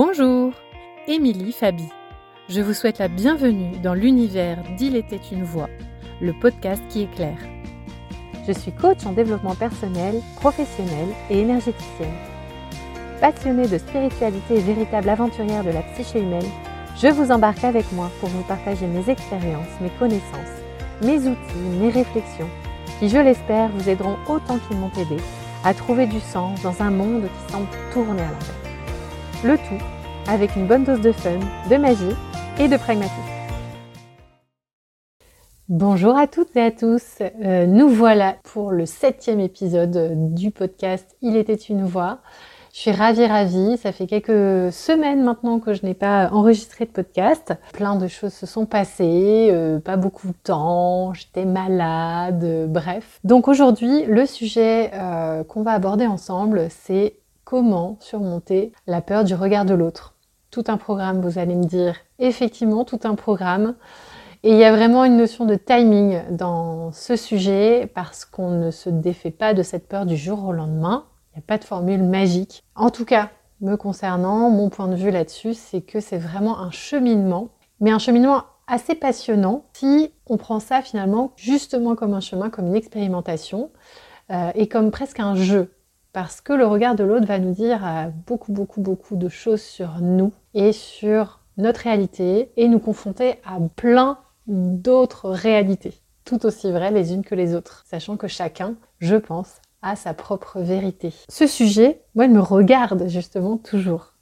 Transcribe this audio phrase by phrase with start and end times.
[0.00, 0.52] Bonjour,
[1.08, 1.88] Émilie Fabi.
[2.48, 5.68] Je vous souhaite la bienvenue dans l'univers d'Il était une voix,
[6.20, 7.40] le podcast qui éclaire.
[8.46, 12.14] Je suis coach en développement personnel, professionnel et énergéticienne.
[13.20, 16.46] Passionnée de spiritualité et véritable aventurière de la psyché humaine,
[16.96, 20.62] je vous embarque avec moi pour vous partager mes expériences, mes connaissances,
[21.02, 22.50] mes outils, mes réflexions,
[23.00, 25.20] qui, je l'espère, vous aideront autant qu'ils m'ont aidé
[25.64, 28.68] à trouver du sens dans un monde qui semble tourner à l'envers.
[29.44, 29.84] Le tout
[30.28, 31.38] avec une bonne dose de fun,
[31.70, 32.14] de magie
[32.60, 33.16] et de pragmatisme.
[35.70, 41.16] Bonjour à toutes et à tous, euh, nous voilà pour le septième épisode du podcast
[41.22, 42.18] Il était une voix.
[42.74, 43.76] Je suis ravie, ravie.
[43.78, 47.54] Ça fait quelques semaines maintenant que je n'ai pas enregistré de podcast.
[47.72, 53.18] Plein de choses se sont passées, euh, pas beaucoup de temps, j'étais malade, euh, bref.
[53.24, 54.90] Donc aujourd'hui, le sujet
[55.48, 60.17] qu'on va aborder ensemble, c'est comment surmonter la peur du regard de l'autre.
[60.50, 61.96] Tout un programme, vous allez me dire.
[62.18, 63.74] Effectivement, tout un programme.
[64.42, 68.70] Et il y a vraiment une notion de timing dans ce sujet parce qu'on ne
[68.70, 71.06] se défait pas de cette peur du jour au lendemain.
[71.32, 72.62] Il n'y a pas de formule magique.
[72.76, 76.70] En tout cas, me concernant, mon point de vue là-dessus, c'est que c'est vraiment un
[76.70, 77.48] cheminement,
[77.80, 82.66] mais un cheminement assez passionnant si on prend ça finalement justement comme un chemin, comme
[82.66, 83.70] une expérimentation
[84.30, 85.72] euh, et comme presque un jeu
[86.20, 89.62] parce que le regard de l'autre va nous dire euh, beaucoup, beaucoup, beaucoup de choses
[89.62, 96.72] sur nous et sur notre réalité et nous confronter à plein d'autres réalités, tout aussi
[96.72, 101.14] vraies les unes que les autres, sachant que chacun, je pense, a sa propre vérité.
[101.28, 104.14] Ce sujet, moi, il me regarde justement toujours.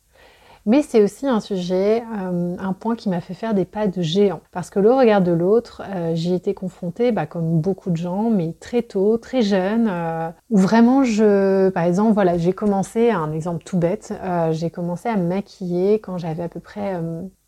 [0.67, 4.03] Mais c'est aussi un sujet, euh, un point qui m'a fait faire des pas de
[4.03, 4.41] géant.
[4.51, 8.31] Parce que le regard de l'autre, euh, j'y étais confrontée, bah, comme beaucoup de gens,
[8.31, 13.33] mais très tôt, très jeune, euh, où vraiment je, par exemple, voilà, j'ai commencé, un
[13.33, 14.13] exemple tout bête,
[14.51, 17.01] j'ai commencé à me maquiller quand j'avais à peu près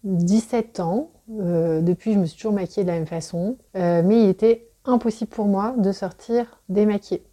[0.05, 1.11] 17 ans.
[1.29, 5.47] depuis, je me suis toujours maquillée de la même façon, mais il était impossible pour
[5.47, 7.25] moi de sortir démaquillée.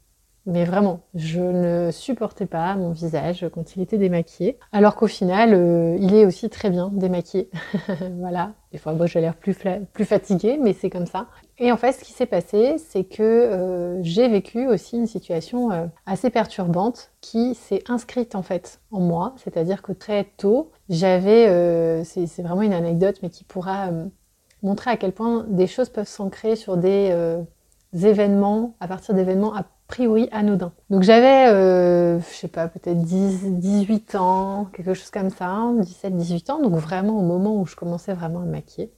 [0.48, 4.60] Mais vraiment, je ne supportais pas mon visage quand il était démaquillé.
[4.72, 7.50] Alors qu'au final, euh, il est aussi très bien démaquillé.
[8.20, 8.54] voilà.
[8.72, 9.58] Des fois, moi, j'ai l'air plus,
[10.04, 11.28] fatiguée, mais c'est comme ça.
[11.58, 15.72] Et en fait, ce qui s'est passé, c'est que euh, j'ai vécu aussi une situation
[15.72, 19.34] euh, assez perturbante qui s'est inscrite en fait en moi.
[19.38, 23.90] C'est-à-dire que très tôt, j'avais, c'est vraiment une anecdote, mais qui pourra
[24.62, 27.38] montrer à quel point des choses peuvent s'ancrer sur des
[27.96, 29.54] événements, à partir d'événements
[29.88, 30.72] priori anodin.
[30.90, 36.16] Donc j'avais, euh, je sais pas, peut-être 10, 18 ans, quelque chose comme ça, 17,
[36.16, 38.92] 18 ans, donc vraiment au moment où je commençais vraiment à me maquiller.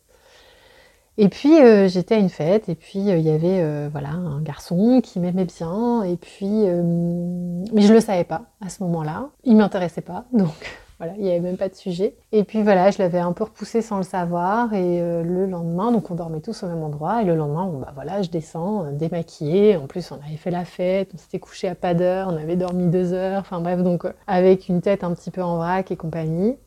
[1.18, 4.40] Et puis euh, j'étais à une fête, et puis euh, il y avait voilà un
[4.42, 9.58] garçon qui m'aimait bien, et puis mais je le savais pas à ce moment-là, il
[9.58, 12.16] m'intéressait pas, donc voilà, il n'y avait même pas de sujet.
[12.32, 14.74] Et puis voilà, je l'avais un peu repoussé sans le savoir.
[14.74, 17.22] Et euh, le lendemain, donc on dormait tous au même endroit.
[17.22, 19.78] Et le lendemain, bah voilà, je descends euh, démaquillée.
[19.78, 22.56] En plus, on avait fait la fête, on s'était couché à pas d'heure, on avait
[22.56, 23.42] dormi deux heures.
[23.42, 26.58] Enfin bref, donc euh, avec une tête un petit peu en vrac et compagnie.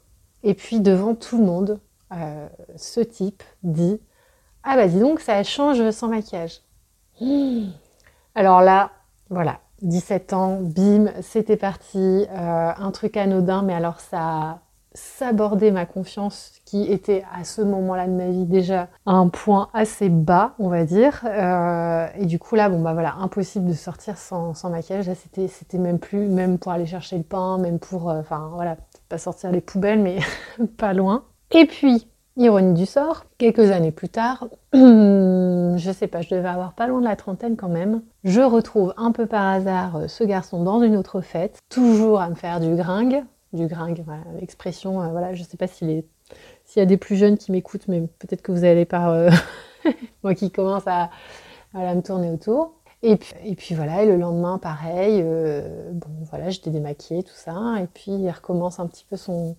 [0.45, 1.81] Et puis devant tout le monde,
[2.77, 4.01] ce type dit
[4.63, 6.63] Ah bah dis donc, ça change sans maquillage.
[8.35, 8.91] Alors là,
[9.29, 14.59] voilà, 17 ans, bim, c'était parti, euh, un truc anodin, mais alors ça a
[14.93, 19.69] sabordé ma confiance qui était à ce moment-là de ma vie déjà à un point
[19.73, 21.23] assez bas, on va dire.
[21.25, 25.07] Euh, et du coup là, bon bah voilà, impossible de sortir sans, maquillage.
[25.07, 28.51] Là, c'était, c'était même plus, même pour aller chercher le pain, même pour, euh, enfin
[28.55, 28.77] voilà,
[29.09, 30.19] pas sortir les poubelles, mais
[30.77, 31.25] pas loin.
[31.53, 36.75] Et puis, Ironie du sort, quelques années plus tard, je sais pas, je devais avoir
[36.75, 40.23] pas loin de la trentaine quand même, je retrouve un peu par hasard euh, ce
[40.23, 45.03] garçon dans une autre fête, toujours à me faire du gringue, du gringue, voilà, l'expression,
[45.03, 46.05] euh, voilà, je sais pas s'il est,
[46.65, 49.31] s'il y a des plus jeunes qui m'écoutent, mais peut-être que vous allez par euh,
[50.23, 51.11] moi qui commence à,
[51.75, 52.75] me tourner autour.
[53.03, 55.23] Et puis, et puis, voilà, et le lendemain, pareil,
[55.93, 59.57] bon voilà, j'étais démaquillée, tout ça, et puis il recommence un petit peu son,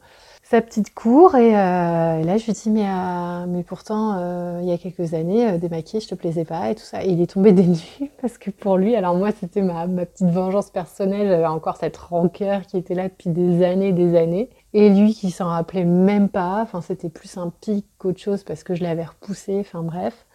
[0.51, 4.67] sa petite cour et, euh, là je lui dis mais, euh, mais pourtant euh, il
[4.67, 7.05] y a quelques années démaquillée je te plaisais pas et tout ça.
[7.05, 10.05] Et il est tombé des nues parce que pour lui alors moi c'était ma, ma,
[10.05, 14.49] petite vengeance personnelle j'avais encore cette rancœur qui était là depuis des années des années.
[14.73, 16.59] Et lui qui s'en rappelait même pas.
[16.61, 19.57] Enfin c'était plus un pic qu'autre chose parce que je l'avais repoussé.
[19.61, 20.25] Enfin bref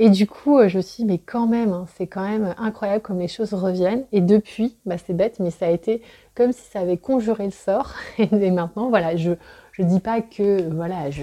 [0.00, 3.02] et du coup, je me suis dit, mais quand même, hein, c'est quand même incroyable
[3.02, 4.04] comme les choses reviennent.
[4.10, 6.02] Et depuis, bah, c'est bête, mais ça a été
[6.34, 7.94] comme si ça avait conjuré le sort.
[8.18, 9.30] Et maintenant, voilà, je
[9.78, 11.22] ne dis pas que voilà, je,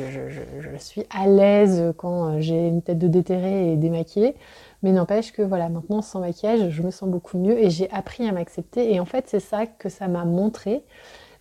[0.78, 4.36] suis à l'aise quand j'ai une tête de déterré et démaquillée,
[4.84, 8.28] mais n'empêche que voilà, maintenant sans maquillage, je me sens beaucoup mieux et j'ai appris
[8.28, 8.94] à m'accepter.
[8.94, 10.84] Et en fait, c'est ça que ça m'a montré,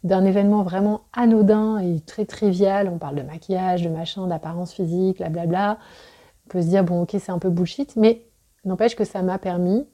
[0.02, 2.88] d'un événement vraiment anodin et très trivial.
[2.92, 5.72] On parle de maquillage, de machin, d'apparence physique, blablabla.
[5.72, 6.09] On
[6.50, 8.26] peut se dire, bon, ok, c'est un peu bullshit, mais
[8.64, 9.86] n'empêche que ça m'a permis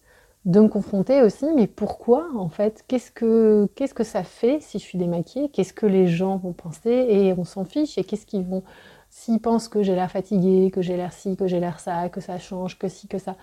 [0.47, 4.79] de me confronter aussi, mais pourquoi en fait Qu'est-ce que qu'est-ce que ça fait si
[4.79, 5.49] je suis démaquillée?
[5.49, 7.99] Qu'est-ce que les gens vont penser Et on s'en fiche?
[7.99, 8.63] Et qu'est-ce qu'ils vont
[9.11, 12.21] S'ils pensent que j'ai l'air fatiguée, que j'ai l'air ci, que j'ai l'air ça, que
[12.21, 13.37] ça change, que ci, que ça?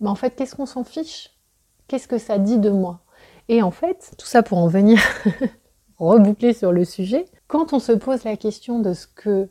[0.00, 1.30] Mais en fait, qu'est-ce qu'on s'en fiche?
[1.88, 3.00] Qu'est-ce que ça dit de moi?
[3.48, 5.00] Et en fait, tout ça pour en venir
[5.98, 9.48] reboucler sur le sujet, quand on se pose la question de ce que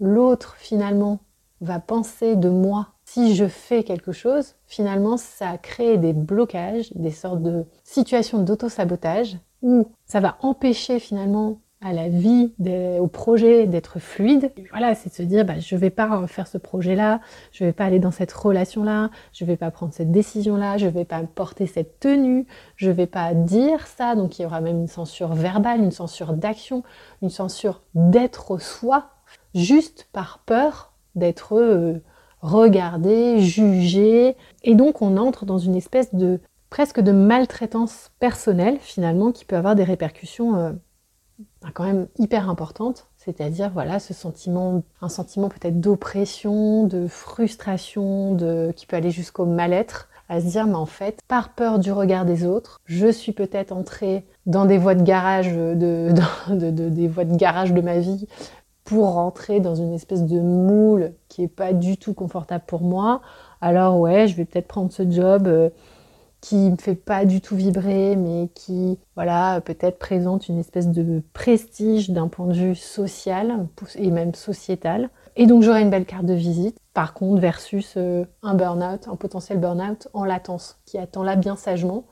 [0.00, 1.20] l'autre finalement
[1.60, 7.12] va penser de moi si je fais quelque chose, finalement, ça crée des blocages, des
[7.12, 12.52] sortes de situations d'auto-sabotage où ça va empêcher finalement à la vie,
[12.98, 14.50] au projet d'être fluide.
[14.70, 17.20] Voilà, c'est de se dire, bah, je vais pas faire ce projet-là,
[17.52, 21.04] je vais pas aller dans cette relation-là, je vais pas prendre cette décision-là, je vais
[21.04, 24.16] pas porter cette tenue, je vais pas dire ça.
[24.16, 26.82] Donc il y aura même une censure verbale, une censure d'action,
[27.22, 29.10] une censure d'être soi,
[29.54, 32.02] juste par peur d'être euh,
[32.40, 34.36] regarder, juger.
[34.62, 36.40] Et donc on entre dans une espèce de
[36.70, 40.72] presque de maltraitance personnelle finalement qui peut avoir des répercussions euh,
[41.62, 43.08] bah, quand même hyper importantes.
[43.16, 48.36] C'est-à-dire voilà ce sentiment, un sentiment peut-être d'oppression, de frustration,
[48.76, 52.24] qui peut aller jusqu'au mal-être à se dire mais en fait par peur du regard
[52.24, 56.12] des autres je suis peut-être entrée dans des voies de garage de,
[56.88, 58.26] des voies de garage de ma vie
[58.86, 63.20] pour rentrer dans une espèce de moule qui est pas du tout confortable pour moi,
[63.60, 65.70] alors ouais, je vais peut-être prendre ce job euh,
[66.40, 71.20] qui me fait pas du tout vibrer, mais qui, voilà, peut-être présente une espèce de
[71.32, 73.66] prestige d'un point de vue social
[73.96, 75.10] et même sociétal.
[75.34, 79.16] Et donc j'aurai une belle carte de visite, par contre, versus euh, un burn-out, un
[79.16, 82.04] potentiel burn-out en latence, qui attend là bien sagement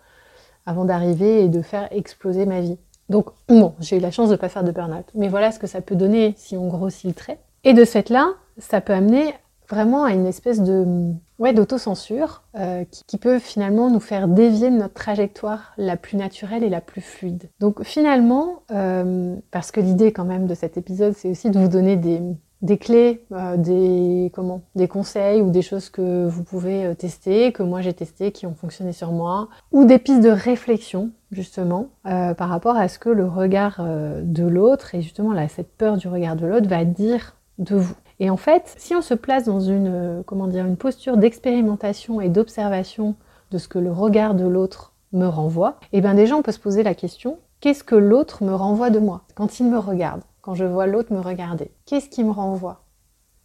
[0.67, 2.79] avant d'arriver et de faire exploser ma vie.
[3.09, 5.07] Donc, bon, j'ai eu la chance de ne pas faire de burn-out.
[5.15, 7.39] Mais voilà ce que ça peut donner si on grossit le trait.
[7.65, 8.29] Et de ce fait-là,
[8.59, 9.35] ça peut amener
[9.69, 14.77] vraiment à une espèce de ouais, d'autocensure euh, qui, peut finalement nous faire dévier de
[14.77, 17.49] notre trajectoire la plus naturelle et la plus fluide.
[17.61, 21.69] Donc finalement, euh, parce que l'idée quand même de cet épisode, c'est aussi de vous
[21.69, 22.21] donner des,
[22.65, 27.53] des clés, euh, des, comment, des conseils ou des choses que vous pouvez euh, tester,
[27.53, 31.89] que moi j'ai testé, qui ont fonctionné sur moi, ou des pistes de réflexion justement
[32.07, 33.83] euh, par rapport à ce que le regard
[34.23, 37.95] de l'autre et justement là cette peur du regard de l'autre va dire de vous.
[38.19, 42.31] Et en fait, si on se place dans une comment dire une posture d'expérimentation et
[42.31, 43.15] d'observation
[43.51, 46.53] de ce que le regard de l'autre me renvoie, et eh bien déjà on peut
[46.53, 49.23] se poser la question qu'est-ce que l'autre me renvoie de moi?
[49.35, 51.71] Quand il me regarde quand je vois l'autre me regarder.
[51.87, 52.83] Qu'est-ce qui me renvoie?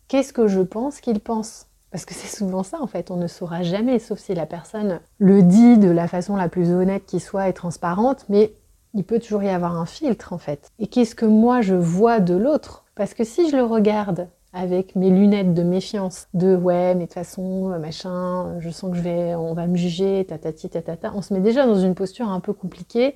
[0.09, 1.67] Qu'est-ce que je pense qu'il pense?
[1.91, 4.99] Parce que c'est souvent ça en fait, on ne saura jamais, sauf si la personne
[5.17, 8.53] le dit de la façon la plus honnête qui soit et transparente, mais
[8.93, 10.69] il peut toujours y avoir un filtre en fait.
[10.77, 12.85] Et qu'est-ce que moi je vois de l'autre?
[12.95, 17.05] Parce que si je le regarde avec mes lunettes de méfiance, de ouais, mais de
[17.05, 21.21] toute façon, machin, je sens que je vais, on va me juger, tatati, tatata, on
[21.21, 23.15] se met déjà dans une posture un peu compliquée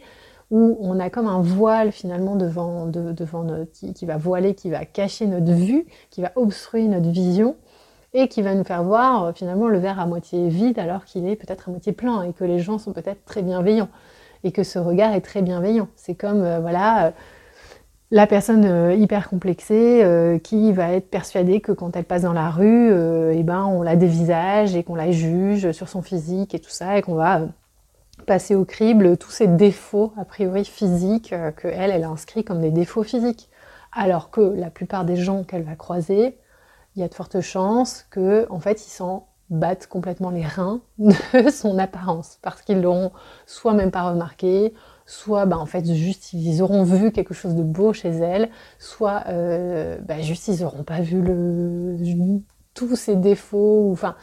[0.53, 5.25] où on a comme un voile finalement devant, devant qui, va voiler, qui va cacher
[5.25, 7.55] notre vue, qui va obstruer notre vision
[8.13, 11.27] et qui va nous faire voir euh, finalement le verre à moitié vide alors qu'il
[11.27, 13.89] est peut-être à moitié plein et que les gens sont peut-être très bienveillants
[14.43, 15.87] et que ce regard est très bienveillant.
[15.95, 17.11] C'est comme euh, voilà euh,
[18.11, 22.91] la personne hyper complexée qui va être persuadée que quand elle passe dans la rue,
[23.33, 26.99] eh ben on la dévisage et qu'on la juge sur son physique et tout ça
[26.99, 27.41] et qu'on va
[28.25, 32.43] passer au crible tous ces défauts a priori physiques euh, que elle, elle a inscrits
[32.43, 33.49] comme des défauts physiques.
[33.91, 36.37] Alors que la plupart des gens qu'elle va croiser,
[36.95, 40.81] il y a de fortes chances que en fait ils s'en battent complètement les reins
[40.97, 43.11] de son apparence parce qu'ils l'auront
[43.45, 44.73] soit même pas remarqué,
[45.05, 49.23] soit bah, en fait juste ils auront vu quelque chose de beau chez elle, soit
[49.27, 51.23] euh, bah, juste ils auront pas vu
[52.73, 53.89] tous ses défauts.
[53.91, 54.15] Enfin,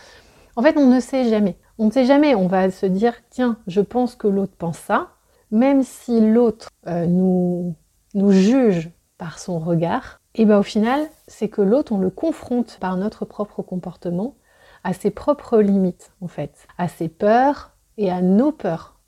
[0.56, 1.56] en fait on ne sait jamais.
[1.78, 5.12] On ne sait jamais, on va se dire, tiens, je pense que l'autre pense ça,
[5.50, 7.74] même si l'autre euh, nous,
[8.14, 12.96] juge par son regard, et bien au final, c'est que l'autre, on le confronte par
[12.96, 14.36] notre propre comportement
[14.84, 19.00] à ses propres limites, en fait, à ses peurs et à nos peurs.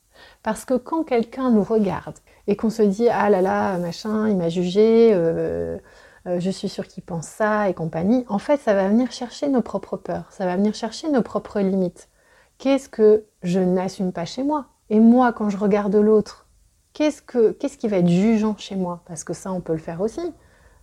[0.43, 4.37] Parce que quand quelqu'un nous regarde et qu'on se dit, ah là là, machin, il
[4.37, 5.79] m'a jugé, euh,
[6.27, 9.49] euh, je suis sûre qu'il pense ça et compagnie, en fait, ça va venir chercher
[9.49, 12.09] nos propres peurs, ça va venir chercher nos propres limites
[12.63, 14.67] qu'est-ce que je n'assume pas chez moi?
[14.89, 16.47] Et moi, quand je regarde l'autre,
[16.93, 19.01] qu'est-ce, que, qu'est-ce qui va être jugeant chez moi?
[19.07, 20.33] Parce que ça, on peut le faire aussi.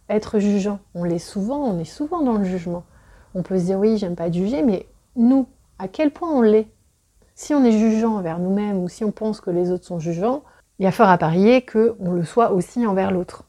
[0.10, 2.84] Être jugeant, on l'est souvent, on est souvent dans le jugement.
[3.34, 6.68] On peut se dire oui, j'aime pas juger, mais nous, à quel point on l'est?
[7.34, 10.44] Si on est jugeant envers nous-mêmes ou si on pense que les autres sont jugeants,
[10.80, 13.46] il y a fort à parier qu'on le soit aussi envers l'autre.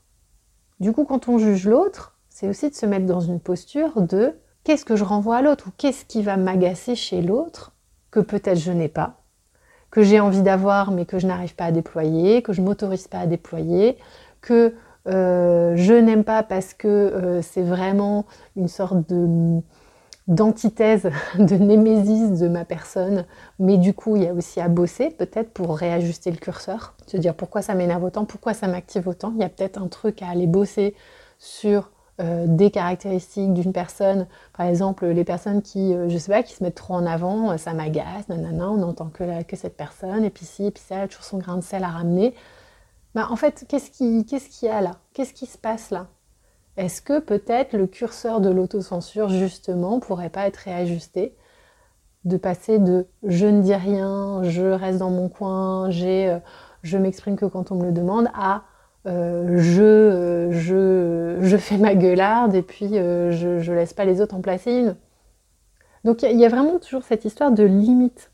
[0.80, 4.34] Du coup, quand on juge l'autre, c'est aussi de se mettre dans une posture de
[4.64, 5.68] qu'est-ce que je renvoie à l'autre?
[5.68, 7.72] ou qu'est-ce qui va m'agacer chez l'autre
[8.10, 9.20] que peut-être je n'ai pas,
[9.90, 13.18] que j'ai envie d'avoir mais que je n'arrive pas à déployer, que je m'autorise pas
[13.18, 13.98] à déployer,
[14.40, 14.74] que
[15.06, 19.60] euh, je n'aime pas parce que euh, c'est vraiment une sorte de
[20.30, 23.26] d'antithèse, de némésis de ma personne,
[23.58, 27.18] mais du coup il y a aussi à bosser peut-être pour réajuster le curseur, se
[27.18, 30.22] dire pourquoi ça m'énerve autant, pourquoi ça m'active autant, il y a peut-être un truc
[30.22, 30.94] à aller bosser
[31.38, 36.54] sur euh, des caractéristiques d'une personne, par exemple les personnes qui, je sais pas, qui
[36.54, 40.30] se mettent trop en avant, ça m'agace, nanana, on n'entend que, que cette personne, et
[40.30, 42.34] puis si, et puis ça, toujours son grain de sel à ramener.
[43.14, 44.24] Bah, en fait, qu'est-ce qu'il
[44.62, 44.92] y a là?
[45.12, 46.06] Qu'est-ce qui se passe là?
[46.80, 51.36] Est-ce que peut-être le curseur de l'autocensure, justement, pourrait pas être réajusté
[52.24, 56.38] De passer de je ne dis rien, je reste dans mon coin, j'ai, euh,
[56.82, 58.62] je m'exprime que quand on me le demande, à
[59.06, 64.22] euh, je, euh, je, je, fais ma gueularde et puis je, ne laisse pas les
[64.22, 64.96] autres en placer une.
[66.04, 68.30] Donc il y, a vraiment toujours cette histoire de limite.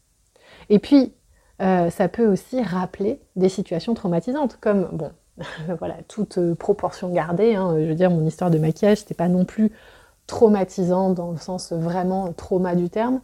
[0.69, 1.13] Et puis,
[1.59, 5.11] ça peut aussi rappeler des situations traumatisantes, comme, bon,
[5.79, 9.29] voilà, toute euh, proportion gardée, hein, je veux dire, mon histoire de maquillage, c'était pas
[9.29, 9.73] non plus
[10.27, 13.21] traumatisant dans le sens vraiment trauma du terme,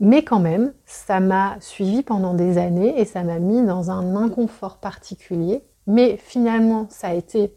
[0.00, 4.16] mais quand même, ça m'a suivi pendant des années et ça m'a mis dans un
[4.16, 5.62] inconfort particulier.
[5.86, 7.54] Mais finalement, ça a été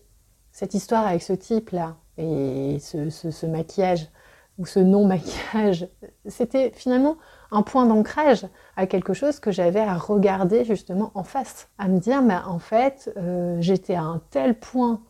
[0.51, 4.09] cette histoire avec ce type-là et ce maquillage
[4.57, 5.87] ou ce non-maquillage,
[6.27, 7.17] c'était finalement
[7.53, 8.45] un point d'ancrage
[8.75, 12.59] à quelque chose que j'avais à regarder justement en face, à me dire, mais en
[12.59, 15.01] fait, euh, j'étais à un tel point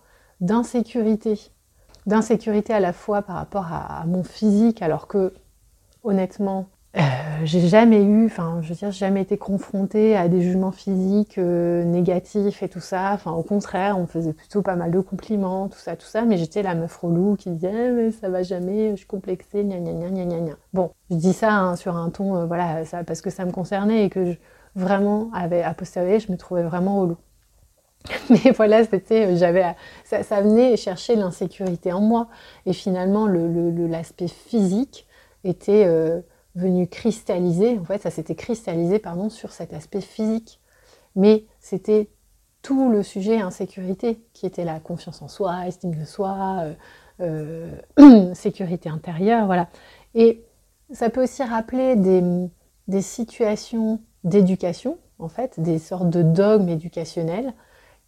[0.41, 1.39] d'insécurité,
[2.05, 5.33] d'insécurité à la fois par rapport à mon physique, alors que
[6.03, 7.01] honnêtement, euh,
[7.43, 11.83] j'ai jamais eu, enfin, je veux dire, jamais été confrontée à des jugements physiques euh,
[11.83, 13.12] négatifs et tout ça.
[13.13, 16.23] Enfin, au contraire, on faisait plutôt pas mal de compliments, tout ça, tout ça.
[16.23, 19.63] Mais j'étais la meuf relou qui disait, eh, mais ça va jamais, je suis complexée,
[19.63, 20.53] gna gna gna gna gna gna.
[20.73, 23.51] Bon, je dis ça hein, sur un ton, euh, voilà, ça, parce que ça me
[23.51, 24.35] concernait et que
[24.75, 27.17] vraiment, avait, à posteriori, je me trouvais vraiment relou.
[28.29, 29.65] Mais voilà, c'était, j'avais,
[30.03, 32.27] ça, ça, venait chercher l'insécurité en moi.
[32.67, 35.07] Et finalement, l'aspect le, physique
[35.43, 35.85] était
[36.55, 40.60] venu cristalliser, en fait, ça s'était cristallisé pardon, sur cet aspect physique.
[41.15, 42.10] Mais c'était
[42.62, 46.63] tout le sujet insécurité qui était la confiance en soi, estime de soi,
[47.19, 49.67] euh, euh, sécurité intérieure, voilà.
[50.15, 50.43] Et
[50.91, 52.24] ça peut aussi rappeler des,
[52.88, 57.53] des situations d'éducation, en fait, des sortes de dogmes éducationnels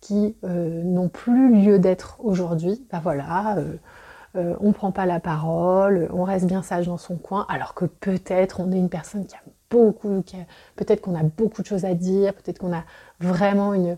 [0.02, 2.86] qui euh, n'ont plus lieu d'être aujourd'hui.
[2.92, 3.58] Ben voilà,
[4.36, 7.86] euh, on prend pas la parole, on reste bien sage dans son coin, alors que
[7.86, 10.24] peut-être on est une personne qui a beaucoup,
[10.76, 12.84] peut-être qu'on a beaucoup de choses à dire, peut-être qu'on a
[13.20, 13.98] vraiment une,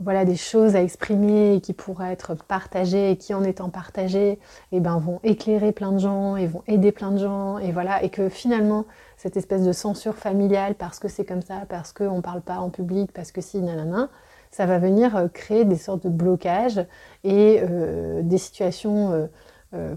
[0.00, 4.38] voilà, des choses à exprimer et qui pourraient être partagées et qui en étant partagées,
[4.72, 8.02] eh ben, vont éclairer plein de gens et vont aider plein de gens et voilà,
[8.02, 12.16] et que finalement, cette espèce de censure familiale parce que c'est comme ça, parce qu'on
[12.16, 14.08] ne parle pas en public, parce que si, nanana,
[14.50, 16.84] ça va venir euh, créer des sortes de blocages
[17.22, 19.28] et euh, des situations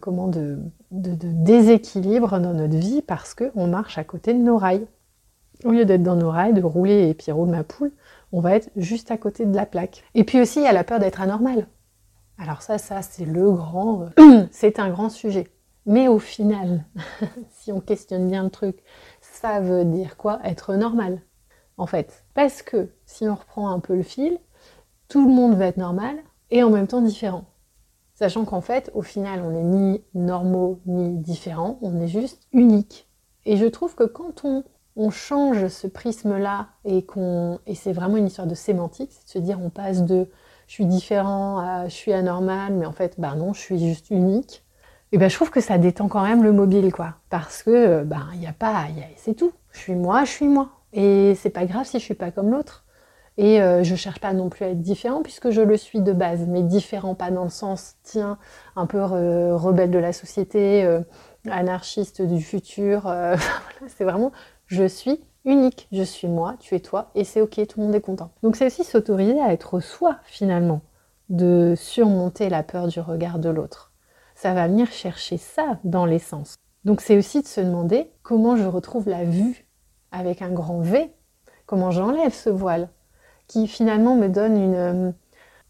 [0.01, 0.59] comment de,
[0.91, 4.85] déséquilibre dans notre vie parce qu'on marche à côté de nos rails.
[5.65, 7.91] Au lieu d'être dans nos rails, de rouler et puis rouler ma poule,
[8.31, 10.03] on va être juste à côté de la plaque.
[10.15, 11.67] Et puis aussi, il y a la peur d'être anormal.
[12.37, 15.47] Alors ça, ça, c'est le grand, euh, c'est un grand sujet.
[15.85, 16.85] Mais au final,
[17.51, 18.77] si on questionne bien le truc,
[19.21, 21.21] ça veut dire quoi être normal?
[21.77, 24.37] En fait, parce que si on reprend un peu le fil,
[25.07, 26.15] tout le monde va être normal
[26.51, 27.45] et en même temps différent.
[28.13, 33.07] Sachant qu'en fait, au final, on n'est ni normaux ni différents, on est juste unique.
[33.45, 34.63] Et je trouve que quand on,
[35.09, 39.39] change ce prisme-là et qu'on et c'est vraiment une histoire de sémantique, c'est de se
[39.39, 40.29] dire on passe de
[40.67, 44.11] je suis différent à je suis anormal, mais en fait, bah non, je suis juste
[44.11, 44.63] unique.
[45.11, 47.15] Et ben je trouve que ça détend quand même le mobile, quoi.
[47.29, 48.85] Parce que, ben, il n'y a pas,
[49.17, 49.51] c'est tout.
[49.71, 50.69] Je suis moi, je suis moi.
[50.93, 52.82] Et c'est pas grave si je suis pas comme l'autre.
[53.37, 56.13] Et euh, je cherche pas non plus à être différent puisque je le suis de
[56.13, 58.37] base, mais différent pas dans le sens, tiens,
[58.75, 61.01] un peu rebelle de la société, euh,
[61.49, 63.07] anarchiste du futur.
[63.07, 63.35] Euh,
[63.87, 64.31] c'est vraiment,
[64.67, 67.95] je suis unique, je suis moi, tu es toi, et c'est ok, tout le monde
[67.95, 68.31] est content.
[68.43, 70.81] Donc c'est aussi s'autoriser à être soi finalement,
[71.29, 73.91] de surmonter la peur du regard de l'autre.
[74.35, 76.55] Ça va venir chercher ça dans l'essence.
[76.85, 79.65] Donc c'est aussi de se demander comment je retrouve la vue
[80.11, 81.11] avec un grand V,
[81.65, 82.89] comment j'enlève ce voile,
[83.53, 85.11] qui finalement me donne une, euh,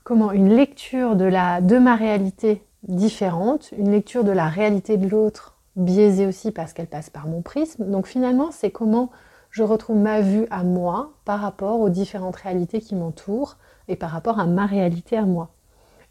[0.05, 5.09] comment, une lecture de, la, de ma réalité différente, une lecture de la réalité de
[5.09, 7.83] l'autre biaisée aussi parce qu'elle passe par mon prisme.
[7.91, 9.09] Donc finalement, c'est comment
[9.49, 13.57] je retrouve ma vue à moi par rapport aux différentes réalités qui m'entourent
[13.89, 15.49] et par rapport à ma réalité à moi.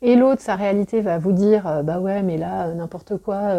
[0.02, 3.54] Et l'autre, sa réalité va vous dire, euh, bah ouais, mais là, euh, n'importe quoi,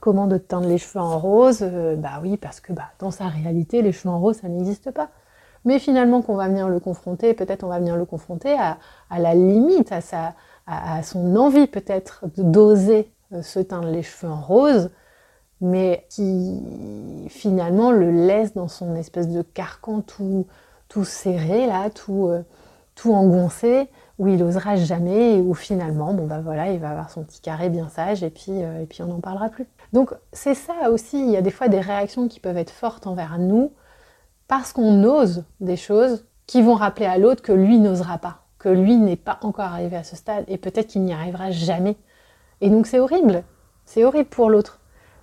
[0.00, 1.62] comment de teindre les cheveux en rose
[1.98, 5.10] Bah oui, parce que bah, dans sa réalité, les cheveux en rose, ça n'existe pas.
[5.66, 8.78] Mais finalement, qu'on va venir le confronter, peut-être on va venir le confronter à,
[9.18, 13.10] la limite, à, son envie peut-être d'oser
[13.42, 14.90] se teindre les cheveux en rose,
[15.60, 20.46] mais qui finalement le laisse dans son espèce de carcan tout,
[21.04, 22.30] serré, là, tout,
[22.94, 27.10] tout engoncé, où il osera jamais et où finalement, bon bah voilà, il va avoir
[27.10, 29.66] son petit carré bien sage et puis, euh, et puis on n'en parlera plus.
[29.92, 33.06] Donc c'est ça aussi, il y a des fois des réactions qui peuvent être fortes
[33.06, 33.72] envers nous
[34.48, 38.68] parce qu'on ose des choses qui vont rappeler à l'autre que lui n'osera pas, que
[38.68, 41.96] lui n'est pas encore arrivé à ce stade et peut-être qu'il n'y arrivera jamais.
[42.60, 43.42] Et donc c'est horrible,
[43.84, 44.80] c'est horrible pour l'autre.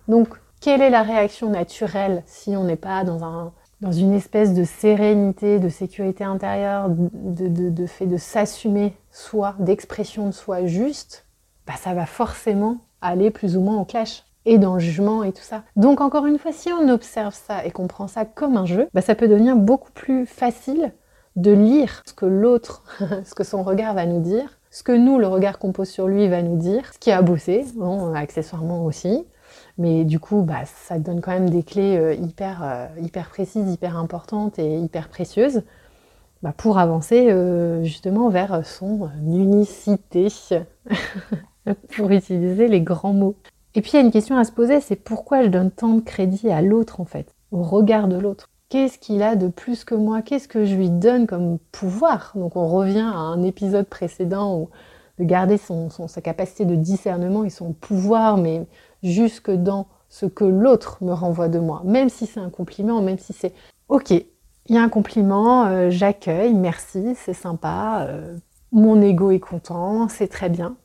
[0.08, 0.28] Donc
[0.60, 3.54] quelle est la réaction naturelle si on n'est pas dans un
[3.84, 10.32] dans une espèce de sérénité, de sécurité intérieure, de, fait de s'assumer soi, d'expression de
[10.32, 11.26] soi juste,
[11.68, 15.32] bah ça va forcément aller plus ou moins au clash et dans le jugement et
[15.32, 15.64] tout ça.
[15.76, 18.88] Donc encore une fois, si on observe ça et qu'on prend ça comme un jeu,
[18.94, 20.94] bah ça peut devenir beaucoup plus facile
[21.36, 22.84] de lire ce que l'autre,
[23.26, 26.08] ce que son regard va nous dire, ce que nous, le regard qu'on pose sur
[26.08, 29.26] lui va nous dire, ce qui a bossé, bon, accessoirement aussi,
[29.78, 33.72] mais du coup, bah, ça donne quand même des clés euh, hyper, euh, hyper précises,
[33.72, 35.64] hyper importantes et hyper précieuses
[36.42, 40.28] bah, pour avancer euh, justement vers son unicité,
[41.96, 43.36] pour utiliser les grands mots.
[43.76, 45.96] Et puis il y a une question à se poser, c'est pourquoi je donne tant
[45.96, 48.50] de crédit à l'autre en fait, au regard de l'autre?
[48.70, 50.22] Qu'est-ce qu'il a de plus que moi?
[50.22, 52.32] Qu'est-ce que je lui donne comme pouvoir?
[52.36, 54.70] Donc on revient à un épisode précédent où
[55.20, 58.66] de garder son, sa capacité de discernement et son pouvoir, mais
[59.04, 63.18] jusque dans ce que l'autre me renvoie de moi, même si c'est un compliment, même
[63.18, 63.54] si c'est
[63.90, 68.38] ok, il y a un compliment, euh, j'accueille, merci, c'est sympa, euh,
[68.72, 70.76] mon ego est content, c'est très bien.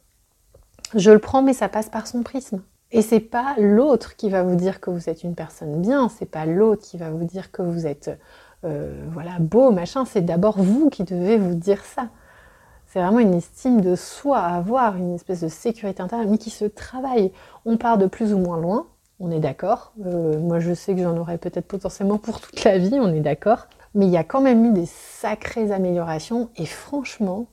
[0.94, 2.62] Je le prends, mais ça passe par son prisme.
[2.90, 6.30] Et c'est pas l'autre qui va vous dire que vous êtes une personne bien, c'est
[6.30, 8.18] pas l'autre qui va vous dire que vous êtes
[8.64, 12.08] euh, voilà beau, machin, c'est d'abord vous qui devez vous dire ça.
[12.86, 16.50] C'est vraiment une estime de soi à avoir, une espèce de sécurité intérieure, mais qui
[16.50, 17.32] se travaille.
[17.66, 18.86] On part de plus ou moins loin,
[19.20, 19.92] on est d'accord.
[20.06, 23.20] Euh, moi, je sais que j'en aurais peut-être potentiellement pour toute la vie, on est
[23.20, 23.66] d'accord.
[23.94, 27.46] Mais il y a quand même eu des sacrées améliorations, et franchement,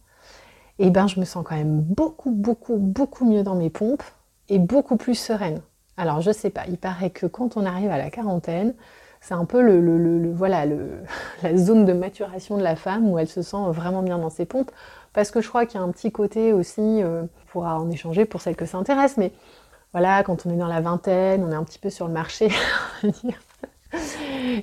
[0.80, 4.04] eh ben, je me sens quand même beaucoup, beaucoup, beaucoup mieux dans mes pompes
[4.49, 5.62] beaucoup plus sereine.
[5.97, 8.73] Alors, je sais pas, il paraît que quand on arrive à la quarantaine,
[9.21, 10.65] c'est un peu le, voilà,
[11.43, 14.45] la zone de maturation de la femme où elle se sent vraiment bien dans ses
[14.45, 14.71] pompes
[15.13, 17.89] parce que je crois qu'il y a un petit côté aussi, euh, on pourra en
[17.89, 19.31] échanger pour celles que ça intéresse, mais
[19.93, 22.49] voilà, quand on est dans la vingtaine, on est un petit peu sur le marché,
[23.03, 23.12] on.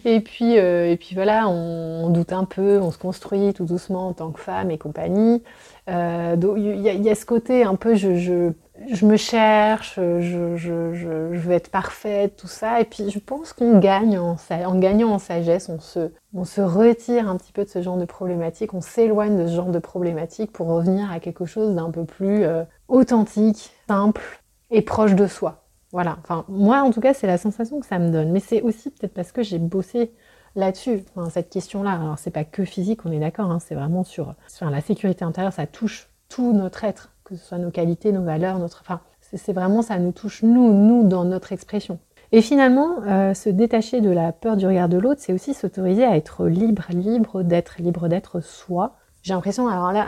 [0.04, 4.08] Et puis, euh, et puis voilà, on, doute un peu, on se construit tout doucement
[4.08, 5.42] en tant que femme et compagnie.
[5.88, 8.52] Euh, il y, a ce côté un peu, je,
[8.90, 12.80] je me cherche, je, veux être parfaite, tout ça.
[12.80, 14.36] Et puis je pense qu'on gagne en,
[14.78, 18.80] gagnant en sagesse, on se, retire un petit peu de ce genre de problématique, on
[18.80, 22.64] s'éloigne de ce genre de problématique pour revenir à quelque chose d'un peu plus euh,
[22.88, 24.22] authentique, simple
[24.70, 25.64] et proche de soi.
[25.92, 28.62] Voilà, enfin moi en tout cas c'est la sensation que ça me donne, mais c'est
[28.62, 30.12] aussi peut-être parce que j'ai bossé
[30.56, 31.92] là-dessus, cette question-là.
[31.92, 35.52] Alors c'est pas que physique, on est d'accord, hein, c'est vraiment sur la sécurité intérieure,
[35.52, 38.80] ça touche tout notre être que ce soit nos qualités, nos valeurs, notre.
[38.82, 41.98] Enfin, c'est vraiment ça nous touche nous, nous dans notre expression.
[42.32, 46.04] Et finalement, euh, se détacher de la peur du regard de l'autre, c'est aussi s'autoriser
[46.04, 48.96] à être libre, libre d'être, libre d'être soi.
[49.22, 50.06] J'ai l'impression, alors là,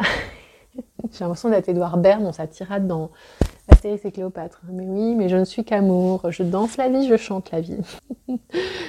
[1.14, 3.10] j'ai l'impression d'être Edouard Baird dans sa tirade dans
[3.68, 4.60] Astérix et Cléopâtre.
[4.70, 7.78] Mais oui, mais je ne suis qu'amour, je danse la vie, je chante la vie.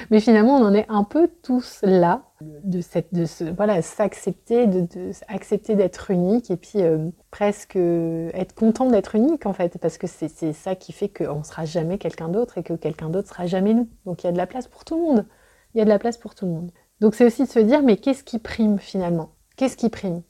[0.09, 4.67] mais finalement, on en est un peu tous là, de cette, de ce, voilà, s'accepter,
[4.67, 9.97] de, accepter d'être unique et puis euh, presque être content d'être unique en fait, parce
[9.97, 13.45] que c'est ça qui fait qu'on sera jamais quelqu'un d'autre et que quelqu'un d'autre sera
[13.45, 13.87] jamais nous.
[14.05, 15.25] Donc il y a de la place pour tout le monde.
[15.73, 16.71] Il y a de la place pour tout le monde.
[16.99, 19.31] Donc c'est aussi de se dire, mais qu'est-ce qui prime finalement?
[19.55, 20.21] Qu'est-ce qui prime?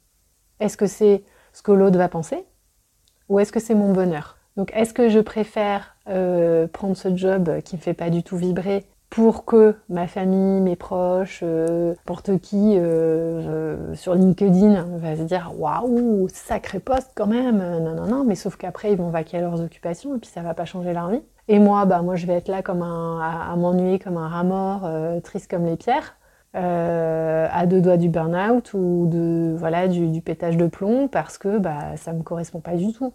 [0.59, 1.23] Est-ce que c'est
[1.55, 2.45] ce que l'autre va penser
[3.29, 4.37] ou est-ce que c'est mon bonheur?
[4.57, 8.37] Donc est-ce que je préfère euh, prendre ce job qui me fait pas du tout
[8.37, 15.21] vibrer pour que ma famille, mes proches, euh, n'importe qui euh, sur LinkedIn va se
[15.21, 19.37] dire waouh, sacré poste quand même, non non non, mais sauf qu'après ils vont vaquer
[19.37, 21.21] à leurs occupations et puis ça va pas changer leur vie.
[21.47, 24.43] Et moi, bah moi je vais être là comme un, à, m'ennuyer comme un rat
[24.43, 24.89] mort,
[25.23, 26.17] triste comme les pierres.
[26.55, 31.97] À deux doigts du burn-out ou de voilà du, pétage de plomb parce que bah
[31.97, 33.13] ça me correspond pas du tout.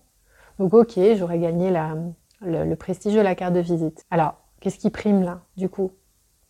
[0.58, 1.94] Donc ok, j'aurais gagné la,
[2.42, 4.04] le, prestige de la carte de visite.
[4.10, 5.92] Alors, qu'est-ce qui prime là, du coup?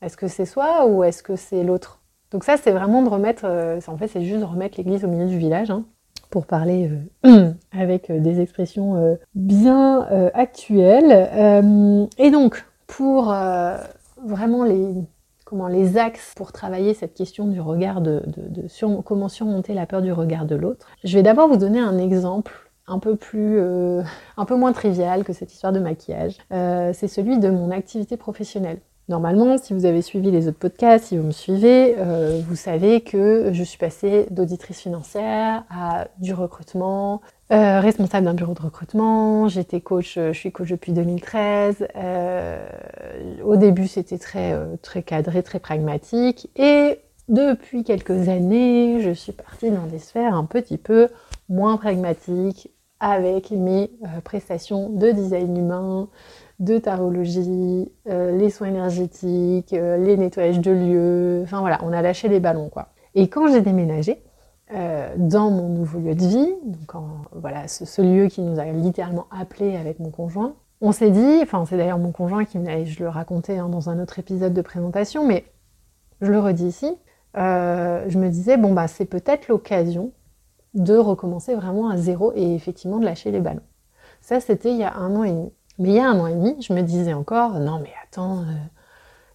[0.03, 2.01] Est-ce que c'est soi ou est-ce que c'est l'autre?
[2.31, 5.09] Donc ça, c'est vraiment de remettre, euh, en fait, c'est juste de remettre l'église au
[5.09, 5.85] milieu du village, hein,
[6.31, 6.91] pour parler
[7.27, 10.03] euh, avec euh, des expressions bien
[10.35, 12.09] actuelles.
[12.19, 13.35] et donc, pour
[14.23, 14.95] vraiment les,
[15.51, 18.23] comment, les axes pour travailler cette question du regard de,
[19.05, 22.71] comment surmonter la peur du regard de l'autre, je vais d'abord vous donner un exemple
[22.87, 23.17] un peu
[24.47, 26.39] peu moins trivial que cette histoire de maquillage.
[26.51, 28.81] c'est celui de mon activité professionnelle.
[29.11, 33.01] Normalement, si vous avez suivi les autres podcasts, si vous me suivez, euh, vous savez
[33.01, 37.21] que je suis passée d'auditrice financière à du recrutement,
[37.51, 39.49] euh, responsable d'un bureau de recrutement.
[39.49, 41.89] J'étais coach, euh, je suis coach depuis 2013.
[43.45, 46.49] au début, c'était très, très cadré, très pragmatique.
[46.55, 51.09] Et depuis quelques années, je suis partie dans des sphères un petit peu
[51.49, 52.71] moins pragmatiques
[53.01, 53.91] avec mes
[54.23, 56.09] prestations de design humain,
[56.61, 62.03] de tarologie, euh, les soins énergétiques, euh, les nettoyages de lieux, enfin voilà, on a
[62.03, 62.89] lâché les ballons quoi.
[63.15, 64.23] Et quand j'ai déménagé
[64.75, 69.27] euh, dans mon nouveau lieu de vie, donc voilà, ce, lieu qui nous a littéralement
[69.31, 73.03] appelé avec mon conjoint, on s'est dit, enfin c'est d'ailleurs mon conjoint qui me je
[73.03, 75.47] le racontais hein, dans un autre épisode de présentation, mais
[76.21, 76.95] je le redis ici,
[77.35, 80.13] je me disais bon bah c'est peut-être l'occasion
[80.75, 83.63] de recommencer vraiment à zéro et effectivement de lâcher les ballons.
[84.21, 85.53] Ça c'était il y a un an et demi.
[85.81, 88.41] Mais il y a un an et demi, je me disais encore, non mais attends,
[88.41, 88.53] euh,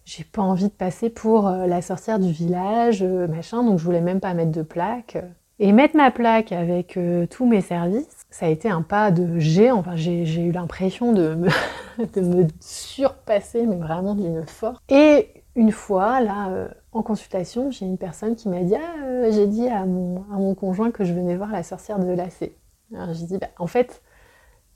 [0.05, 3.83] j'ai pas envie de passer pour euh, la sorcière du village, euh, machin, donc je
[3.83, 5.17] voulais même pas mettre de plaque.
[5.57, 6.99] Et mettre ma plaque avec
[7.31, 9.77] tous mes services, ça a été un pas de géant.
[9.77, 11.47] Enfin, j'ai eu l'impression de me,
[12.13, 14.77] de me surpasser, mais vraiment d'une force.
[14.89, 19.69] Et une fois, là, en consultation, j'ai une personne qui m'a dit ah, j'ai dit
[19.69, 22.57] à mon, à mon conjoint que je venais voir la sorcière de lacet.
[22.93, 24.01] Alors j'ai dit bah, en fait,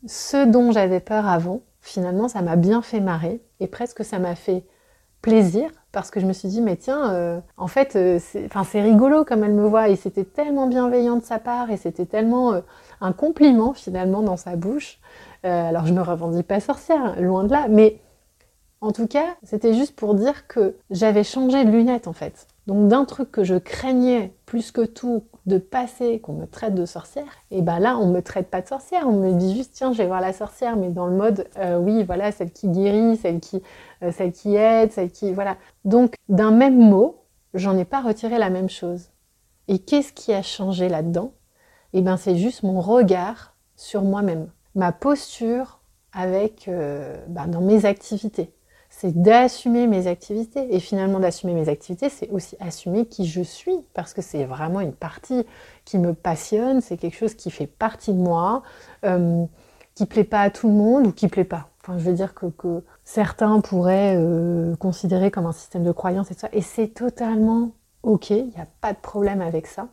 [0.05, 4.35] ce dont j'avais peur avant, finalement, ça m'a bien fait marrer et presque ça m'a
[4.35, 4.63] fait
[5.21, 9.25] plaisir parce que je me suis dit mais tiens euh, en fait euh, c'est rigolo
[9.25, 12.61] comme elle me voit et c'était tellement bienveillant de sa part et c'était tellement euh,
[13.01, 14.99] un compliment finalement dans sa bouche.
[15.43, 17.99] Alors je me revendique pas sorcière loin de là mais
[18.81, 22.47] en tout cas c'était juste pour dire que j'avais changé de lunettes en fait.
[22.67, 26.87] Donc d'un truc que je craignais plus que tout de passer, qu'on me traite de
[26.87, 29.93] sorcière, et ben là on me traite pas de sorcière, on me dit juste tiens
[29.93, 33.15] je vais voir la sorcière, mais dans le mode euh, oui voilà celle qui guérit,
[33.17, 33.61] celle qui,
[34.01, 35.55] euh, qui aide, celle qui voilà.
[35.85, 37.21] Donc d'un même mot,
[37.53, 39.11] j'en ai pas retiré la même chose.
[39.67, 41.31] Et qu'est-ce qui a changé là-dedans?
[41.93, 45.79] Et ben c'est juste mon regard sur moi-même, ma posture
[46.17, 48.51] euh, ben, dans mes activités
[48.99, 50.75] c'est d'assumer mes activités.
[50.75, 54.81] Et finalement, d'assumer mes activités, c'est aussi assumer qui je suis, parce que c'est vraiment
[54.81, 55.45] une partie
[55.85, 58.61] qui me passionne, c'est quelque chose qui fait partie de moi,
[59.05, 59.45] euh,
[59.95, 61.69] qui plaît pas à tout le monde ou qui plaît pas.
[61.87, 66.41] Je veux dire que, certains pourraient euh, considérer comme un système de croyance et tout
[66.41, 67.71] ça, et c'est totalement
[68.03, 69.87] ok, il n'y a pas de problème avec ça.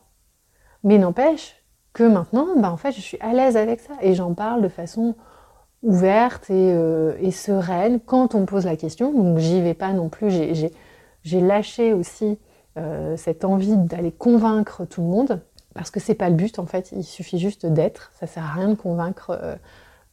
[0.82, 4.34] Mais n'empêche que maintenant, bah, en fait, je suis à l'aise avec ça et j'en
[4.34, 5.14] parle de façon
[5.86, 9.12] ouverte euh, et, sereine quand on me pose la question.
[9.12, 10.30] Donc j'y vais pas non plus.
[11.22, 12.38] J'ai lâché aussi
[12.76, 15.40] euh, cette envie d'aller convaincre tout le monde
[15.74, 16.92] parce que c'est pas le but en fait.
[16.92, 18.10] Il suffit juste d'être.
[18.18, 19.38] Ça sert à rien de convaincre.
[19.40, 19.54] Euh,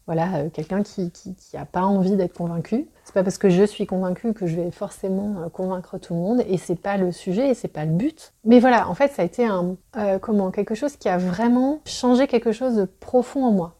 [0.06, 1.34] voilà, quelqu'un qui, qui,
[1.72, 2.90] pas envie d'être convaincu.
[3.06, 6.44] C'est pas parce que je suis convaincue que je vais forcément convaincre tout le monde
[6.46, 8.34] et c'est pas le sujet et c'est pas le but.
[8.44, 9.78] Mais voilà, en fait, ça a été un,
[10.20, 13.76] comment, quelque chose qui a vraiment changé quelque chose de profond en moi.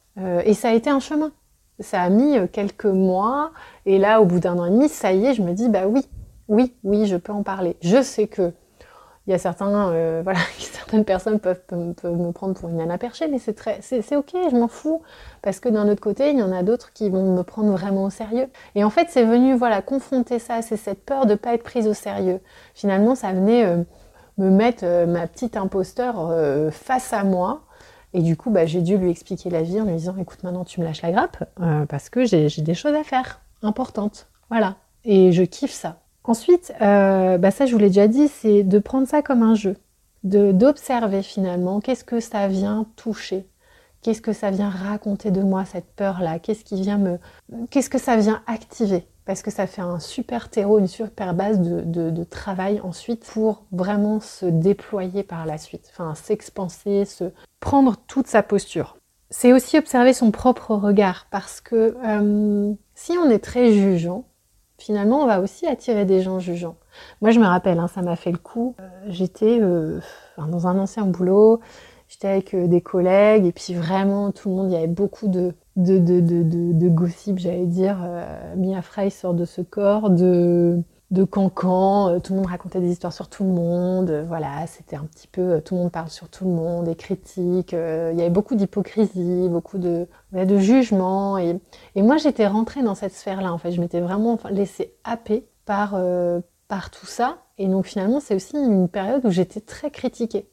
[0.46, 1.34] et ça a été un chemin.
[1.84, 3.52] Ça a mis euh, quelques mois,
[3.86, 5.88] et là, au bout d'un an et demi, ça y est, je me dis, bah
[5.88, 6.08] oui,
[6.48, 7.78] oui, oui, je peux en parler.
[7.82, 8.52] Je sais que
[9.26, 13.28] il y a certains, euh, voilà, certaines personnes peuvent, me prendre pour une nana perchée,
[13.28, 15.02] mais c'est très, c'est ok, je m'en fous,
[15.42, 18.06] parce que d'un autre côté, il y en a d'autres qui vont me prendre vraiment
[18.06, 18.48] au sérieux.
[18.76, 21.88] Et en fait, c'est venu, voilà, confronter ça, c'est cette peur de pas être prise
[21.88, 22.40] au sérieux.
[22.74, 23.84] Finalement, ça venait euh,
[24.38, 26.34] me mettre ma petite imposteur
[26.72, 27.62] face à moi,
[28.14, 30.64] et du coup, bah, j'ai dû lui expliquer la vie en lui disant écoute, maintenant
[30.64, 34.28] tu me lâches la grappe euh, parce que j'ai des choses à faire importantes.
[34.50, 34.76] Voilà.
[35.04, 36.00] Et je kiffe ça.
[36.24, 39.56] Ensuite, euh, bah, ça je vous l'ai déjà dit, c'est de prendre ça comme un
[39.56, 39.76] jeu,
[40.24, 43.46] d'observer finalement qu'est-ce que ça vient toucher,
[44.02, 47.20] qu'est-ce que ça vient raconter de moi cette peur-là, qu'est-ce qui vient me,
[47.72, 49.06] qu'est-ce que ça vient activer?
[49.26, 54.20] Parce que ça fait un super terreau, une super base de, travail ensuite pour vraiment
[54.20, 57.26] se déployer par la suite, enfin s'expanser, se
[57.64, 58.98] prendre toute sa posture.
[59.30, 64.26] C'est aussi observer son propre regard parce que euh, si on est très jugeant,
[64.78, 66.76] finalement on va aussi attirer des gens jugeants.
[67.22, 70.02] Moi je me rappelle, hein, ça m'a fait le coup, euh, j'étais euh,
[70.38, 71.62] dans un ancien boulot,
[72.10, 75.54] j'étais avec des collègues et puis vraiment tout le monde, il y avait beaucoup de
[75.78, 77.98] de, gossip, j'allais dire.
[78.58, 82.92] Mia Frey sort de ce corps, de, de cancan, euh, tout le monde racontait des
[82.92, 86.10] histoires sur tout le monde, euh, voilà, c'était un petit peu tout le monde parle
[86.10, 91.38] sur tout le monde, des critiques, il y avait beaucoup d'hypocrisie, beaucoup de, de jugement
[91.38, 91.60] et,
[91.96, 95.98] et moi j'étais rentrée dans cette sphère-là en fait, je m'étais vraiment laissée happer par,
[96.68, 100.48] par tout ça et donc finalement c'est aussi une période où j'étais très critiquée.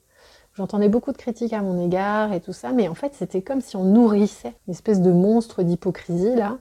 [0.54, 3.60] J'entendais beaucoup de critiques à mon égard et tout ça, mais en fait, c'était comme
[3.60, 6.58] si on nourrissait une espèce de monstre d'hypocrisie là,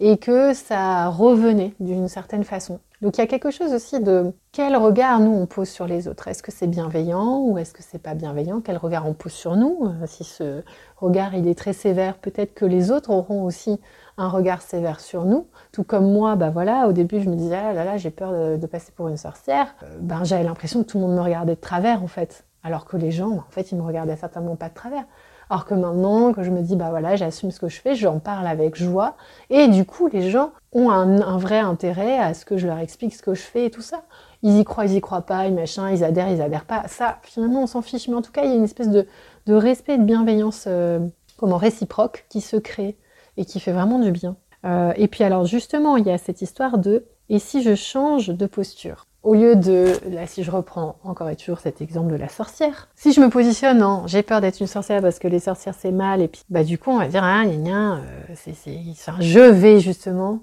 [0.00, 2.80] et que ça revenait d'une certaine façon.
[3.02, 6.06] Donc il y a quelque chose aussi de quel regard nous on pose sur les
[6.06, 6.28] autres.
[6.28, 8.60] Est-ce que c'est bienveillant ou est-ce que c'est pas bienveillant?
[8.60, 9.80] Quel regard on pose sur nous?
[9.82, 10.62] Euh, Si ce
[10.98, 13.80] regard il est très sévère, peut-être que les autres auront aussi
[14.18, 15.48] un regard sévère sur nous.
[15.72, 18.30] Tout comme moi, bah voilà, au début je me disais ah là là j'ai peur
[18.56, 19.74] de, passer pour une sorcière.
[19.82, 22.44] Euh, ben j'avais l'impression que tout le monde me regardait de travers en fait.
[22.62, 25.04] Alors que les gens, en fait, ils me regardaient certainement pas de travers.
[25.52, 28.20] Alors que maintenant, que je me dis, bah voilà, j'assume ce que je fais, j'en
[28.20, 29.16] parle avec joie.
[29.50, 33.14] Et du coup, les gens ont un, vrai intérêt à ce que je leur explique
[33.14, 34.04] ce que je fais et tout ça.
[34.42, 36.88] Ils y croient, ils y croient pas, ils machin, ils adhèrent, ils adhèrent pas.
[36.88, 38.08] Ça, finalement, on s'en fiche.
[38.08, 39.06] Mais en tout cas, il y a une espèce de,
[39.46, 41.00] respect et de bienveillance, euh,
[41.36, 42.96] comment, réciproque qui se crée
[43.36, 44.36] et qui fait vraiment du bien.
[44.64, 48.28] Euh, et puis alors, justement, il y a cette histoire de, et si je change
[48.28, 49.04] de posture?
[49.22, 52.88] Au lieu de, là si je reprends encore et toujours cet exemple de la sorcière,
[52.96, 55.92] si je me positionne en j'ai peur d'être une sorcière parce que les sorcières c'est
[55.92, 57.98] mal, et puis bah du coup on va dire ah gna, euh,
[58.34, 58.78] c'est, c'est,
[59.20, 60.40] je vais justement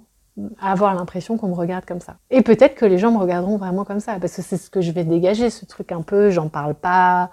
[0.61, 2.15] avoir l'impression qu'on me regarde comme ça.
[2.29, 4.79] Et peut-être que les gens me regarderont vraiment comme ça, parce que c'est ce que
[4.79, 7.29] je vais dégager, ce truc un peu, j'en parle pas,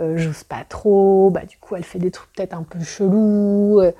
[0.00, 3.80] euh, j'ose pas trop, bah du coup elle fait des trucs peut-être un peu chelous,
[3.80, 3.92] euh,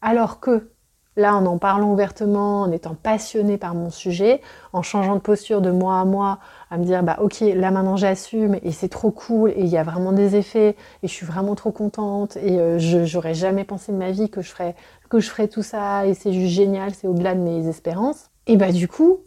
[0.00, 0.70] alors que
[1.18, 4.42] Là, en en parlant ouvertement, en étant passionné par mon sujet,
[4.74, 7.96] en changeant de posture de moi à moi, à me dire bah ok, là maintenant
[7.96, 11.24] j'assume et c'est trop cool et il y a vraiment des effets et je suis
[11.24, 14.74] vraiment trop contente et euh, je j'aurais jamais pensé de ma vie que je ferais
[15.08, 18.28] que je ferais tout ça et c'est juste génial, c'est au-delà de mes espérances.
[18.46, 19.20] Et bah du coup,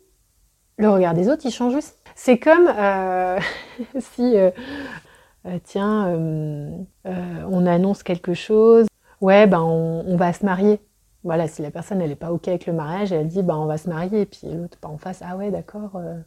[0.77, 1.93] le regard des autres il change aussi.
[2.13, 3.39] C'est comme euh,
[3.99, 4.51] si euh,
[5.63, 6.07] tiens,
[7.05, 8.85] on annonce quelque chose,
[9.21, 10.79] ouais ben on va se marier.
[11.23, 13.65] Voilà, si la personne elle est pas ok avec le mariage, elle dit bah on
[13.65, 16.17] va se marier, et puis l'autre pas en face, ah ouais d'accord, euh,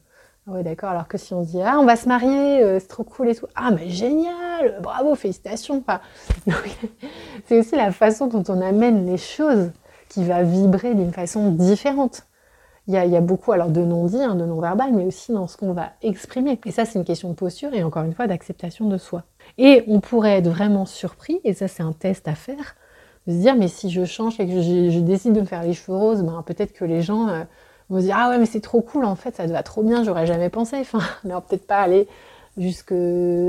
[0.47, 0.91] ah ouais d'accord.
[0.91, 3.35] Alors que si on dit ah on va se marier, euh, c'est trop cool et
[3.35, 5.83] tout, ah mais génial, bravo, félicitations.
[7.47, 9.71] C'est aussi la façon dont on amène les choses
[10.11, 12.27] qui va vibrer d'une façon différente.
[12.89, 15.33] Il y, a, il y a, beaucoup alors de non-dits, hein, de non-verbal, mais aussi
[15.33, 16.61] dans ce qu'on va exprimer.
[16.67, 19.23] Et ça, c'est une question de posture et encore une fois d'acceptation de soi.
[19.57, 22.75] Et on pourrait être vraiment surpris, et ça c'est un test à faire,
[23.27, 25.73] de se dire mais si je change et que je, décide de me faire les
[25.73, 27.45] cheveux roses, ben, peut-être que les gens euh,
[27.91, 29.83] vont se dire ah ouais mais c'est trop cool en fait ça te va trop
[29.83, 30.77] bien, j'aurais jamais pensé.
[30.81, 32.09] Enfin, mais peut-être pas aller
[32.57, 32.95] jusque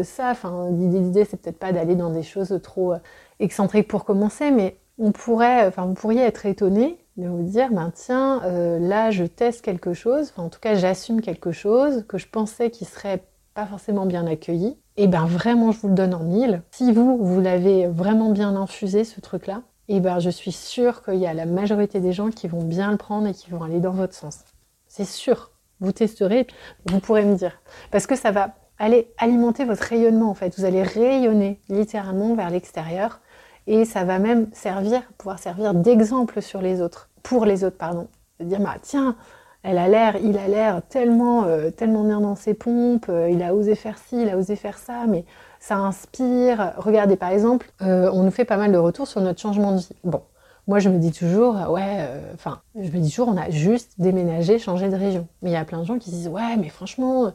[0.03, 0.31] ça.
[0.31, 2.99] Enfin, l'idée c'est peut-être pas d'aller dans des choses trop euh,
[3.39, 7.91] excentriques pour commencer, mais on pourrait, enfin vous pourriez être étonné de vous dire ben
[7.93, 12.17] tiens euh, là je teste quelque chose, enfin en tout cas j'assume quelque chose que
[12.17, 15.95] je pensais qui serait pas forcément bien accueilli et eh ben vraiment je vous le
[15.95, 16.61] donne en mille.
[16.69, 21.03] Si vous, vous l'avez vraiment bien infusé ce truc-là, et eh ben je suis sûre
[21.03, 23.63] qu'il y a la majorité des gens qui vont bien le prendre et qui vont
[23.63, 24.41] aller dans votre sens.
[24.87, 25.49] C'est sûr.
[25.79, 26.45] Vous testerez,
[26.85, 27.59] vous pourrez me dire.
[27.89, 30.55] Parce que ça va aller alimenter votre rayonnement en fait.
[30.57, 33.19] Vous allez rayonner littéralement vers l'extérieur
[33.65, 38.07] et ça va même servir, pouvoir servir d'exemple sur les autres, pour les autres, pardon.
[38.39, 39.15] De dire, bah, tiens,
[39.63, 43.41] elle a l'air, il a l'air tellement, euh, tellement bien dans ses pompes, euh, il
[43.41, 45.23] a osé faire ci, il a osé faire ça, mais
[45.60, 46.73] ça inspire.
[46.78, 49.78] Regardez, par exemple, euh, on nous fait pas mal de retours sur notre changement de
[49.78, 49.89] vie.
[50.04, 50.21] Bon,
[50.67, 54.60] moi je me dis toujours, ouais, enfin, je me dis toujours, on a juste déménagé,
[54.60, 55.28] changé de région.
[55.41, 57.32] Mais il y a plein de gens qui se disent, ouais, mais franchement,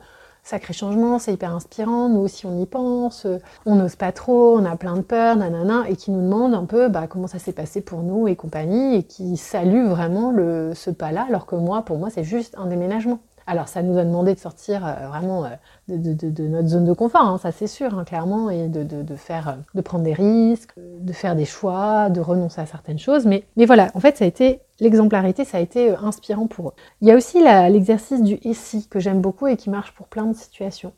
[0.49, 3.27] sacré changement, c'est hyper inspirant, nous aussi on y pense,
[3.67, 6.65] on n'ose pas trop, on a plein de peur, nanana, et qui nous demandent un
[6.65, 10.33] peu bah, comment ça s'est passé pour nous et compagnie, et qui saluent vraiment
[10.75, 13.19] ce pas-là, alors que moi, pour moi, c'est juste un déménagement.
[13.49, 15.49] Alors ça nous a demandé de sortir euh, vraiment euh,
[15.89, 19.53] de, notre zone de confort, hein, ça c'est sûr, hein, clairement, et de, faire, euh,
[19.75, 23.25] de prendre des risques, de faire des choix, de renoncer à certaines choses.
[23.25, 26.73] Mais, voilà, en fait, ça a été l'exemplarité, ça a été inspirant pour eux.
[27.01, 30.09] Il y a aussi l'exercice du et si que j'aime beaucoup et qui marche pour
[30.09, 30.93] plein de situations.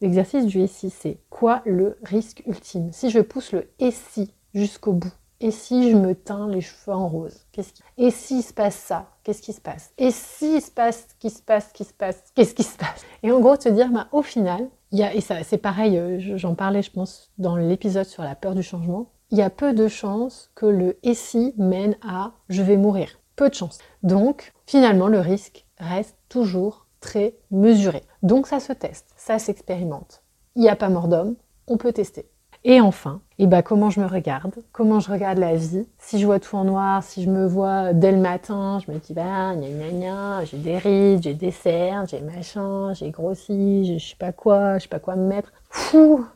[0.00, 2.88] L'exercice du et si, c'est quoi le risque ultime?
[2.92, 6.96] Si je pousse le et si jusqu'au bout, et si je me teins les cheveux
[6.96, 7.82] en rose Qu'est-ce qui...
[7.98, 9.92] Et s'il se passe ça Qu'est-ce qui se passe?
[9.98, 13.04] Et s'il se passe, qui se passe, qui se passe, qu'est-ce qui se passe?
[13.22, 16.36] Et en gros, te dire, bah, au final, y a, et ça, c'est pareil, euh,
[16.36, 19.72] j'en parlais, je pense, dans l'épisode sur la peur du changement, il y a peu
[19.72, 23.18] de chances que le et si mène à je vais mourir.
[23.34, 23.78] Peu de chances.
[24.02, 28.02] Donc, finalement, le risque reste toujours très mesuré.
[28.22, 30.22] Donc, ça se teste, ça s'expérimente.
[30.54, 31.34] Il n'y a pas mort d'homme,
[31.66, 32.30] on peut tester.
[32.68, 35.86] Et enfin, et eh ben, comment je me regarde, comment je regarde la vie.
[35.98, 38.98] Si je vois tout en noir, si je me vois dès le matin, je me
[38.98, 43.96] dis bah gna gna gna, j'ai des rides, j'ai des cernes, j'ai machin, j'ai grossi,
[43.96, 45.52] je sais pas quoi, je sais pas quoi me mettre.
[45.70, 46.26] Fou,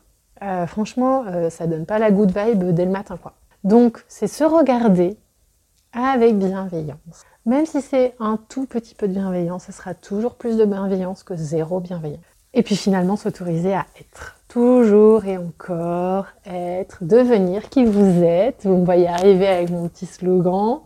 [0.41, 3.33] euh, franchement, euh, ça donne pas la good vibe dès le matin quoi.
[3.65, 5.17] Donc c'est se regarder
[5.91, 7.25] avec bienveillance.
[7.45, 11.23] Même si c'est un tout petit peu de bienveillance, ce sera toujours plus de bienveillance
[11.23, 12.21] que zéro bienveillance.
[12.53, 14.37] Et puis finalement s'autoriser à être.
[14.47, 16.00] Toujours et encore
[17.01, 18.61] devenir qui vous êtes.
[18.63, 20.81] Vous me voyez arriver avec mon petit slogan.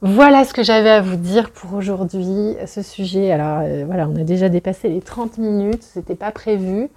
[0.00, 3.30] Voilà ce que j'avais à vous dire pour aujourd'hui, ce sujet.
[3.30, 6.90] Alors euh, voilà, on a déjà dépassé les 30 minutes, c'était pas prévu.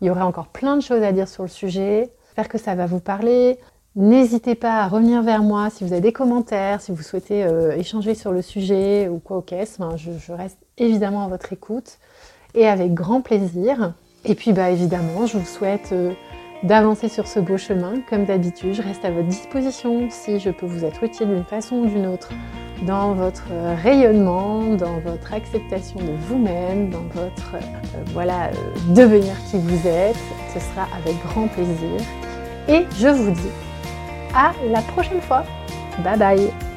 [0.00, 2.10] Il y aurait encore plein de choses à dire sur le sujet.
[2.26, 3.58] J'espère que ça va vous parler.
[3.96, 7.76] N'hésitez pas à revenir vers moi si vous avez des commentaires, si vous souhaitez euh,
[7.76, 9.44] échanger sur le sujet ou quoi au
[9.96, 11.98] je, je reste évidemment à votre écoute
[12.54, 13.94] et avec grand plaisir.
[14.24, 16.12] Et puis bah évidemment, je vous souhaite euh,
[16.62, 17.94] d'avancer sur ce beau chemin.
[18.08, 21.76] Comme d'habitude, je reste à votre disposition si je peux vous être utile d'une façon
[21.76, 22.30] ou d'une autre
[22.82, 28.50] dans votre euh, rayonnement, dans votre acceptation de vous-même, dans votre euh, voilà
[28.94, 30.16] devenir qui vous êtes.
[30.54, 32.00] Ce sera avec grand plaisir.
[32.68, 33.50] Et je vous dis
[34.34, 35.44] à la prochaine fois.
[36.02, 36.69] Bye bye